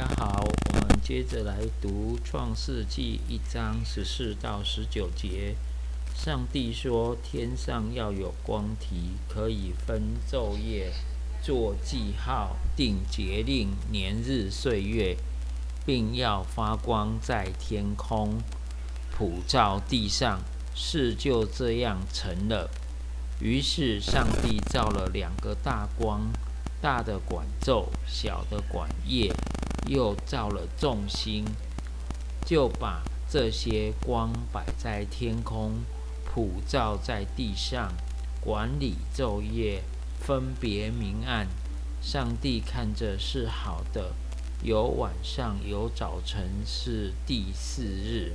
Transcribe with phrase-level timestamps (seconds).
[0.00, 5.54] 大家好，我们接着来读《创世纪》一章十四到十九节。
[6.14, 10.90] 上帝说：“天上要有光体，可以分昼夜，
[11.42, 15.18] 做记号，定节令、年日、岁月，
[15.84, 18.38] 并要发光在天空，
[19.12, 20.40] 普照地上。”
[20.74, 22.70] 事就这样成了。
[23.38, 26.32] 于是上帝造了两个大光。
[26.80, 29.30] 大的管昼，小的管夜，
[29.90, 31.44] 又造了众星，
[32.46, 35.80] 就把这些光摆在天空，
[36.24, 37.92] 普照在地上，
[38.40, 39.82] 管理昼夜，
[40.20, 41.48] 分别明暗。
[42.00, 44.14] 上帝看着是好的，
[44.62, 48.32] 有晚上，有早晨，是第四日。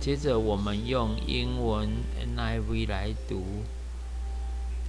[0.00, 1.88] 接着我们用英文
[2.36, 3.44] NIV 来读。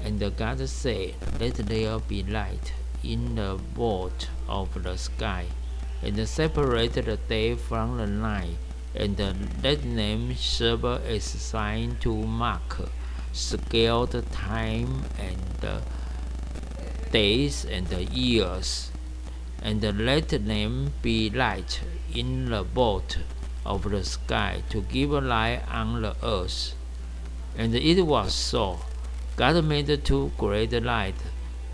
[0.03, 5.45] And God said, Let there be light in the vault of the sky,
[6.03, 8.57] and separate the day from the night,
[8.93, 9.17] and
[9.63, 12.81] let them serve as sign to mark
[13.35, 15.83] scaled time and
[17.11, 18.91] days and years,
[19.61, 21.81] and let them be light
[22.13, 23.17] in the vault
[23.64, 26.74] of the sky to give light on the earth.
[27.56, 28.78] And it was so.
[29.36, 31.22] God made two great lights,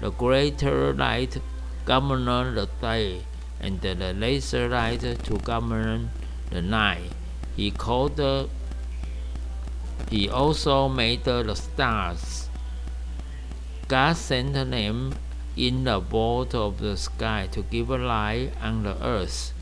[0.00, 1.38] the greater light
[1.84, 3.22] govern the day,
[3.60, 6.10] and the lesser light to govern
[6.50, 7.10] the night.
[7.56, 8.20] He called
[10.10, 12.48] he also made the stars.
[13.88, 15.14] God sent them
[15.56, 19.52] in the vault of the sky to give light on the earth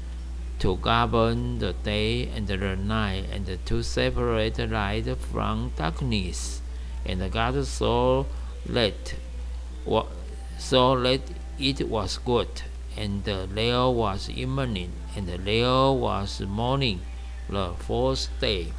[0.64, 6.62] to govern the day and the night, and to separate light from darkness.
[7.06, 8.26] And God saw
[8.66, 9.16] that
[10.58, 11.22] so that
[11.58, 12.64] it was good,
[12.98, 17.00] and there was evening, and there was morning,
[17.50, 18.74] the fourth day.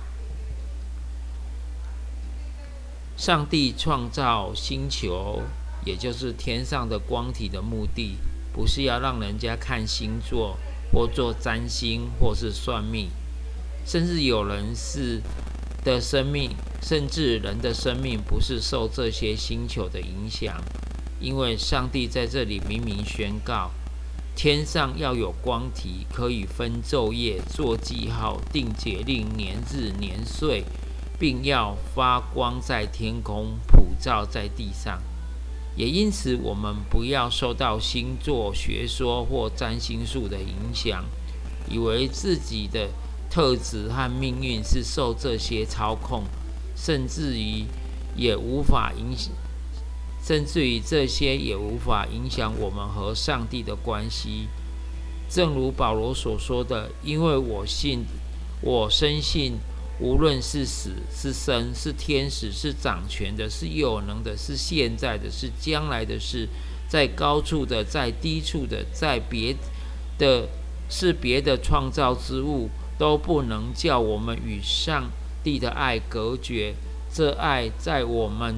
[3.16, 5.42] 上帝创造星球，
[5.84, 8.16] 也就是天上的光体的目的，
[8.52, 10.56] 不是要让人家看星座。
[10.95, 13.09] 或做占星，或是算命，
[13.85, 15.21] 甚至有人是
[15.83, 16.51] 的生命，
[16.81, 20.63] 甚至人的生命不是受这些星球的影响，
[21.19, 23.71] 因为上帝在这里明明宣告：
[24.37, 30.63] 天上要有光体，可以分昼夜，做记号，定节令、年日、年岁，
[31.19, 35.01] 并要发光在天空，普照在地上。
[35.75, 41.03] 也因此，我们不要受到星座学说或占星术的影响，
[41.69, 42.89] 以为自己的
[43.29, 46.23] 特质和命运是受这些操控，
[46.75, 47.65] 甚至于
[48.15, 49.33] 也无法影响，
[50.23, 54.47] 甚至于这些也无法影响我们和上帝的关系。
[55.27, 58.05] 正如保罗所说的：“因为我信，
[58.61, 59.57] 我深信。”
[59.99, 66.49] 无论是死是生，是天使，是掌权的，是有能的，是现在的，是将来的事，
[66.89, 69.55] 在高处的，在低处的，在别
[70.17, 70.49] 的，
[70.89, 75.09] 是别的创造之物，都不能叫我们与上
[75.43, 76.75] 帝的爱隔绝。
[77.09, 78.55] 这爱在我们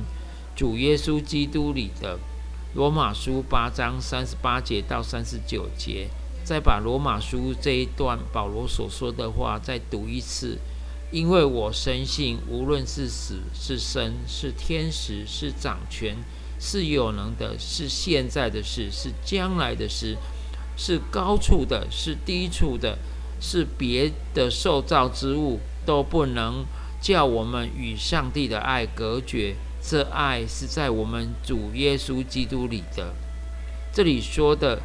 [0.55, 2.17] 主耶稣基督里的。
[2.73, 6.09] 罗马书八章三十八节到三十九节，
[6.43, 10.59] 再把罗马书这一段保罗所说的话再读一次。
[11.09, 16.17] 因为我深信，无论是死是生，是天使是掌权，
[16.59, 20.17] 是有能的，是现在的事，是将来的事，
[20.75, 22.97] 是高处的，是低处的，
[23.39, 26.65] 是别的受造之物，都不能
[26.99, 29.55] 叫我们与上帝的爱隔绝。
[29.81, 33.13] 这爱是在我们主耶稣基督里的。
[33.93, 34.81] 这里说的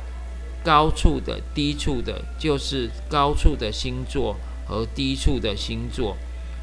[0.63, 4.37] 高处的、低处的，就是高处的星座。
[4.73, 6.17] 和低处的星座，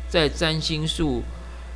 [0.09, 1.21] 在占星术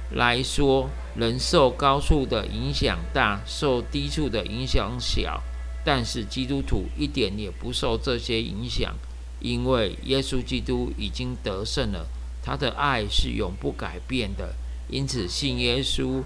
[0.09, 5.44] 来说，人受高处的影响大，受低处的影响小。
[5.85, 8.95] 但是基督徒一点也不受这些影响，
[9.39, 12.07] 因为耶稣基督已经得胜了，
[12.41, 14.56] 他的爱是永不改变的。
[14.89, 16.24] 因此，信耶稣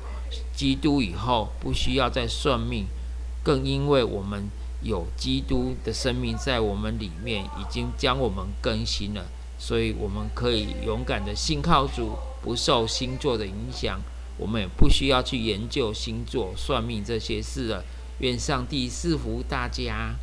[0.56, 2.86] 基督以后，不需要再算命，
[3.44, 4.48] 更因为我们
[4.82, 9.26] 有基督的生命在我们里面，已经将我们更新了。
[9.58, 14.00] 所以我们可以勇敢的信靠主，不受星座的影响。
[14.38, 17.84] 我们也不需要去研究星座、算命这些事了。
[18.20, 20.16] 愿上帝赐福大家。